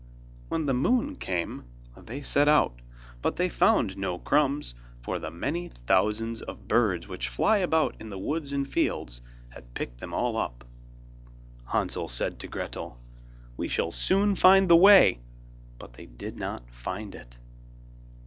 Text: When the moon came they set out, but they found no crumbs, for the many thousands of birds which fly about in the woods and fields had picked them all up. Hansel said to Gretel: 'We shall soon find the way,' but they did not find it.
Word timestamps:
When 0.49 0.65
the 0.65 0.73
moon 0.73 1.15
came 1.15 1.65
they 1.95 2.23
set 2.23 2.47
out, 2.47 2.81
but 3.21 3.35
they 3.35 3.49
found 3.49 3.99
no 3.99 4.17
crumbs, 4.17 4.73
for 4.99 5.19
the 5.19 5.29
many 5.29 5.69
thousands 5.85 6.41
of 6.41 6.67
birds 6.67 7.07
which 7.07 7.27
fly 7.29 7.57
about 7.59 7.97
in 7.99 8.09
the 8.09 8.17
woods 8.17 8.51
and 8.51 8.67
fields 8.67 9.21
had 9.49 9.75
picked 9.75 9.99
them 9.99 10.11
all 10.11 10.37
up. 10.37 10.65
Hansel 11.65 12.07
said 12.07 12.39
to 12.39 12.47
Gretel: 12.47 12.99
'We 13.57 13.67
shall 13.67 13.91
soon 13.91 14.33
find 14.35 14.67
the 14.67 14.75
way,' 14.75 15.19
but 15.77 15.93
they 15.93 16.07
did 16.07 16.39
not 16.39 16.73
find 16.73 17.13
it. 17.13 17.37